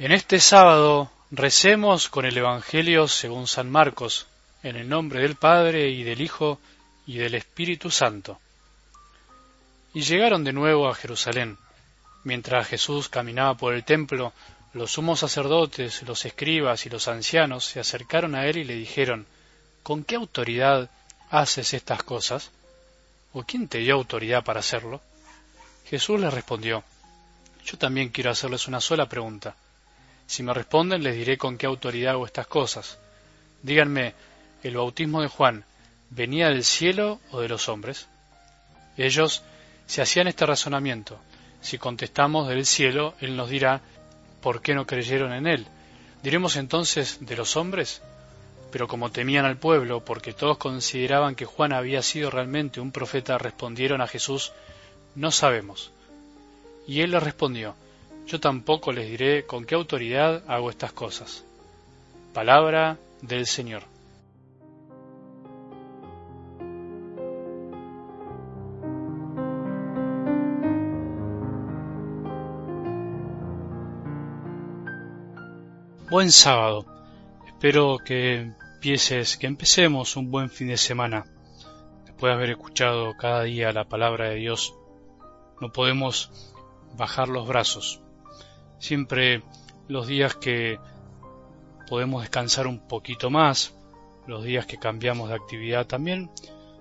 [0.00, 4.28] En este sábado recemos con el Evangelio según San Marcos,
[4.62, 6.60] en el nombre del Padre y del Hijo
[7.04, 8.38] y del Espíritu Santo.
[9.92, 11.58] Y llegaron de nuevo a Jerusalén.
[12.22, 14.32] Mientras Jesús caminaba por el templo,
[14.72, 19.26] los sumos sacerdotes, los escribas y los ancianos se acercaron a él y le dijeron,
[19.82, 20.88] ¿Con qué autoridad
[21.28, 22.52] haces estas cosas?
[23.32, 25.00] ¿O quién te dio autoridad para hacerlo?
[25.86, 26.84] Jesús les respondió,
[27.64, 29.56] Yo también quiero hacerles una sola pregunta.
[30.28, 32.98] Si me responden, les diré con qué autoridad hago estas cosas.
[33.62, 34.12] Díganme,
[34.62, 35.64] ¿el bautismo de Juan
[36.10, 38.08] venía del cielo o de los hombres?
[38.98, 39.42] Ellos
[39.86, 41.18] se hacían este razonamiento.
[41.62, 43.80] Si contestamos del cielo, Él nos dirá,
[44.42, 45.66] ¿por qué no creyeron en Él?
[46.22, 48.02] ¿Diremos entonces de los hombres?
[48.70, 53.38] Pero como temían al pueblo, porque todos consideraban que Juan había sido realmente un profeta,
[53.38, 54.52] respondieron a Jesús,
[55.14, 55.90] no sabemos.
[56.86, 57.74] Y él les respondió,
[58.28, 61.46] yo tampoco les diré con qué autoridad hago estas cosas.
[62.34, 63.84] Palabra del Señor.
[76.10, 76.84] Buen sábado.
[77.46, 81.24] Espero que empieces, que empecemos un buen fin de semana.
[82.04, 84.74] Después de haber escuchado cada día la palabra de Dios,
[85.62, 86.30] no podemos
[86.94, 88.02] bajar los brazos.
[88.78, 89.42] Siempre
[89.88, 90.78] los días que
[91.88, 93.74] podemos descansar un poquito más,
[94.26, 96.30] los días que cambiamos de actividad también,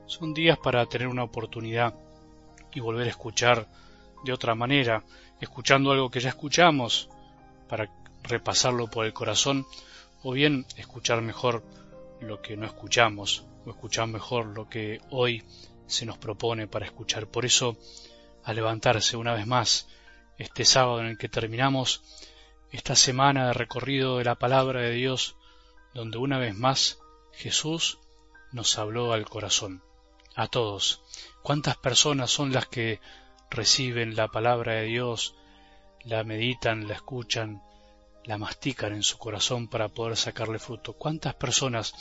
[0.05, 1.95] son días para tener una oportunidad
[2.73, 3.67] y volver a escuchar
[4.23, 5.03] de otra manera,
[5.39, 7.09] escuchando algo que ya escuchamos,
[7.67, 7.89] para
[8.23, 9.65] repasarlo por el corazón,
[10.23, 11.63] o bien escuchar mejor
[12.19, 15.43] lo que no escuchamos, o escuchar mejor lo que hoy
[15.87, 17.27] se nos propone para escuchar.
[17.27, 17.77] Por eso,
[18.43, 19.87] a levantarse una vez más,
[20.37, 22.03] este sábado en el que terminamos
[22.71, 25.35] esta semana de recorrido de la palabra de Dios,
[25.93, 26.99] donde una vez más
[27.33, 27.99] Jesús
[28.51, 29.83] nos habló al corazón,
[30.35, 31.01] a todos.
[31.41, 32.99] ¿Cuántas personas son las que
[33.49, 35.35] reciben la palabra de Dios,
[36.03, 37.63] la meditan, la escuchan,
[38.25, 40.93] la mastican en su corazón para poder sacarle fruto?
[40.93, 41.93] ¿Cuántas personas?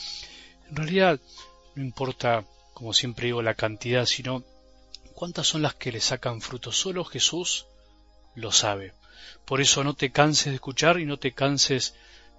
[0.68, 1.20] En realidad
[1.74, 2.44] no importa,
[2.74, 4.42] como siempre digo, la cantidad, sino
[5.14, 6.72] cuántas son las que le sacan fruto.
[6.72, 7.66] Solo Jesús
[8.36, 8.92] lo sabe.
[9.44, 11.94] Por eso no te canses de escuchar y no te canses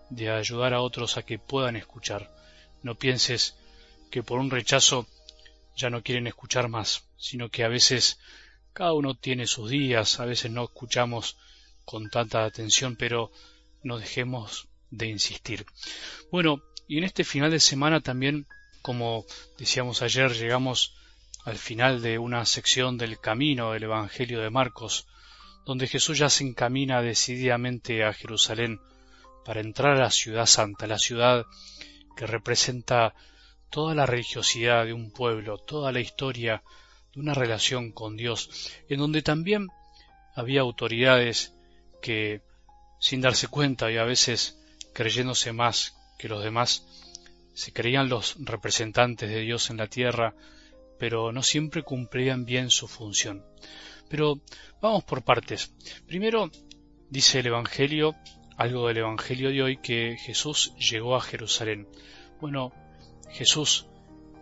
[0.10, 2.34] de ayudar a otros a que puedan escuchar.
[2.84, 3.56] No pienses
[4.10, 5.08] que por un rechazo
[5.76, 8.20] ya no quieren escuchar más, sino que a veces
[8.74, 11.36] cada uno tiene sus días, a veces no escuchamos
[11.84, 13.32] con tanta atención, pero
[13.84, 15.66] no dejemos de insistir.
[16.32, 18.48] Bueno, y en este final de semana también,
[18.82, 19.26] como
[19.58, 20.94] decíamos ayer, llegamos
[21.44, 25.08] al final de una sección del camino del Evangelio de Marcos,
[25.68, 28.80] donde Jesús ya se encamina decididamente a Jerusalén
[29.44, 31.46] para entrar a la ciudad santa, la ciudad
[32.16, 33.14] que representa
[33.70, 36.64] toda la religiosidad de un pueblo, toda la historia
[37.14, 39.68] de una relación con Dios, en donde también
[40.36, 41.54] había autoridades
[42.02, 42.42] que,
[43.02, 44.58] sin darse cuenta y a veces
[44.94, 46.86] creyéndose más que los demás,
[47.56, 50.34] se creían los representantes de Dios en la tierra,
[50.98, 53.44] pero no siempre cumplían bien su función.
[54.10, 54.40] Pero
[54.82, 55.74] vamos por partes.
[56.08, 56.50] Primero
[57.10, 58.16] dice el Evangelio,
[58.58, 61.88] algo del Evangelio de hoy, que Jesús llegó a Jerusalén.
[62.40, 62.72] Bueno,
[63.30, 63.88] Jesús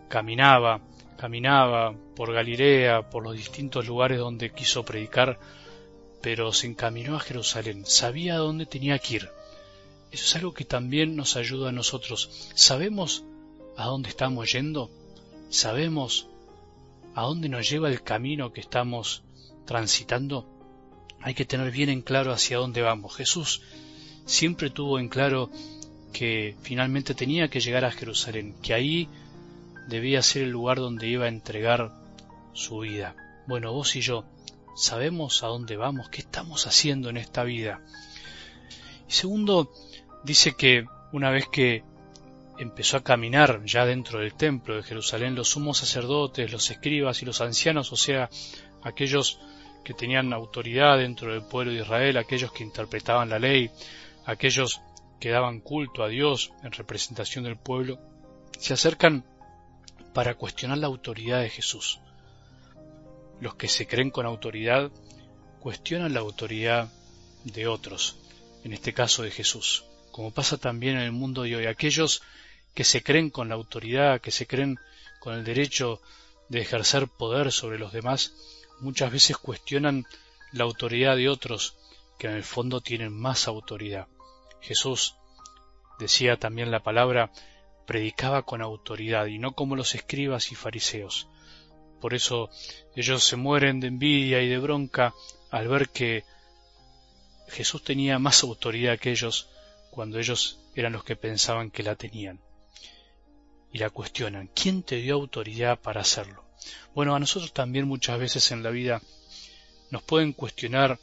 [0.08, 0.80] caminaba,
[1.16, 5.38] caminaba por Galilea, por los distintos lugares donde quiso predicar,
[6.22, 9.30] pero se encaminó a Jerusalén, sabía dónde tenía que ir.
[10.10, 12.50] Eso es algo que también nos ayuda a nosotros.
[12.54, 13.24] ¿Sabemos
[13.76, 14.90] a dónde estamos yendo?
[15.50, 16.28] ¿Sabemos
[17.14, 19.22] a dónde nos lleva el camino que estamos
[19.66, 20.46] transitando,
[21.20, 23.16] hay que tener bien en claro hacia dónde vamos.
[23.16, 23.62] Jesús
[24.24, 25.50] siempre tuvo en claro
[26.12, 29.08] que finalmente tenía que llegar a Jerusalén, que ahí
[29.88, 31.92] debía ser el lugar donde iba a entregar
[32.52, 33.14] su vida.
[33.46, 34.24] Bueno, vos y yo,
[34.76, 36.08] ¿sabemos a dónde vamos?
[36.08, 37.80] ¿Qué estamos haciendo en esta vida?
[39.08, 39.72] Y segundo,
[40.24, 41.84] dice que una vez que
[42.58, 47.26] empezó a caminar ya dentro del templo de Jerusalén, los sumos sacerdotes, los escribas y
[47.26, 48.30] los ancianos, o sea,
[48.82, 49.38] aquellos
[49.86, 53.70] que tenían autoridad dentro del pueblo de Israel, aquellos que interpretaban la ley,
[54.24, 54.80] aquellos
[55.20, 58.00] que daban culto a Dios en representación del pueblo,
[58.58, 59.24] se acercan
[60.12, 62.00] para cuestionar la autoridad de Jesús.
[63.40, 64.90] Los que se creen con autoridad
[65.60, 66.90] cuestionan la autoridad
[67.44, 68.16] de otros,
[68.64, 71.66] en este caso de Jesús, como pasa también en el mundo de hoy.
[71.66, 72.22] Aquellos
[72.74, 74.80] que se creen con la autoridad, que se creen
[75.20, 76.00] con el derecho
[76.48, 78.32] de ejercer poder sobre los demás,
[78.80, 80.06] muchas veces cuestionan
[80.52, 81.76] la autoridad de otros
[82.18, 84.08] que en el fondo tienen más autoridad.
[84.60, 85.16] Jesús,
[85.98, 87.30] decía también la palabra,
[87.86, 91.28] predicaba con autoridad y no como los escribas y fariseos.
[92.00, 92.50] Por eso
[92.94, 95.14] ellos se mueren de envidia y de bronca
[95.50, 96.24] al ver que
[97.48, 99.48] Jesús tenía más autoridad que ellos
[99.90, 102.40] cuando ellos eran los que pensaban que la tenían.
[103.72, 106.45] Y la cuestionan, ¿quién te dio autoridad para hacerlo?
[106.94, 109.02] Bueno, a nosotros también muchas veces en la vida
[109.90, 110.98] nos pueden cuestionar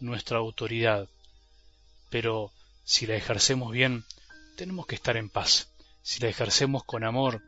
[0.00, 1.08] nuestra autoridad,
[2.10, 2.52] pero
[2.84, 4.04] si la ejercemos bien,
[4.56, 5.68] tenemos que estar en paz.
[6.02, 7.42] Si la ejercemos con amor,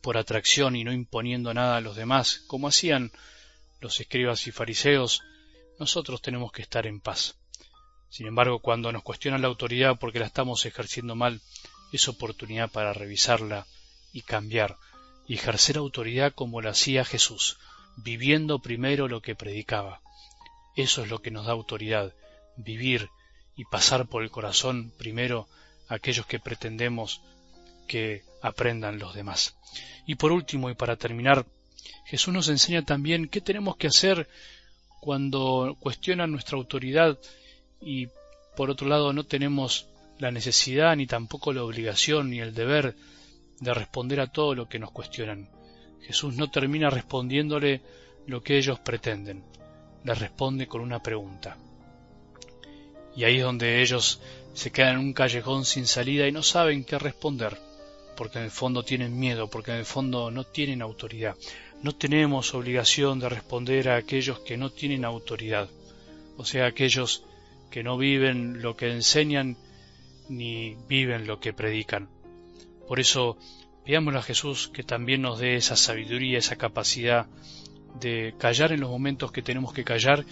[0.00, 3.12] por atracción y no imponiendo nada a los demás, como hacían
[3.80, 5.22] los escribas y fariseos,
[5.78, 7.36] nosotros tenemos que estar en paz.
[8.08, 11.40] Sin embargo, cuando nos cuestionan la autoridad porque la estamos ejerciendo mal,
[11.92, 13.66] es oportunidad para revisarla
[14.12, 14.76] y cambiar,
[15.30, 17.56] y ejercer autoridad como lo hacía Jesús,
[17.96, 20.00] viviendo primero lo que predicaba.
[20.74, 22.12] Eso es lo que nos da autoridad,
[22.56, 23.10] vivir
[23.54, 25.46] y pasar por el corazón primero
[25.86, 27.20] aquellos que pretendemos
[27.86, 29.56] que aprendan los demás.
[30.04, 31.46] Y por último, y para terminar,
[32.06, 34.28] Jesús nos enseña también qué tenemos que hacer
[35.00, 37.16] cuando cuestionan nuestra autoridad
[37.80, 38.08] y
[38.56, 39.86] por otro lado no tenemos
[40.18, 42.96] la necesidad ni tampoco la obligación ni el deber
[43.60, 45.48] de responder a todo lo que nos cuestionan.
[46.00, 47.82] Jesús no termina respondiéndole
[48.26, 49.44] lo que ellos pretenden,
[50.04, 51.56] le responde con una pregunta.
[53.14, 54.20] Y ahí es donde ellos
[54.54, 57.58] se quedan en un callejón sin salida y no saben qué responder,
[58.16, 61.36] porque en el fondo tienen miedo, porque en el fondo no tienen autoridad.
[61.82, 65.68] No tenemos obligación de responder a aquellos que no tienen autoridad,
[66.36, 67.24] o sea, aquellos
[67.70, 69.56] que no viven lo que enseñan
[70.28, 72.08] ni viven lo que predican.
[72.90, 73.38] Por eso,
[73.84, 77.28] pidámosle a Jesús que también nos dé esa sabiduría, esa capacidad
[78.00, 80.24] de callar en los momentos que tenemos que callar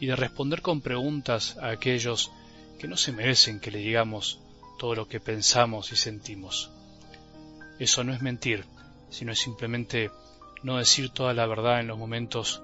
[0.00, 2.32] y de responder con preguntas a aquellos
[2.80, 4.40] que no se merecen que le digamos
[4.76, 6.72] todo lo que pensamos y sentimos.
[7.78, 8.64] Eso no es mentir,
[9.08, 10.10] sino es simplemente
[10.64, 12.60] no decir toda la verdad en los momentos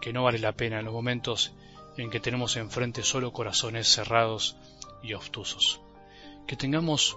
[0.00, 1.52] que no vale la pena, en los momentos
[1.96, 4.56] en que tenemos enfrente solo corazones cerrados
[5.04, 5.80] y obtusos.
[6.48, 7.16] Que tengamos